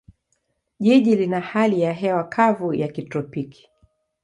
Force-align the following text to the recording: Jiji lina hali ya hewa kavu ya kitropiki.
Jiji 0.79 1.15
lina 1.15 1.39
hali 1.39 1.81
ya 1.81 1.93
hewa 1.93 2.23
kavu 2.23 2.73
ya 2.73 2.87
kitropiki. 2.87 3.69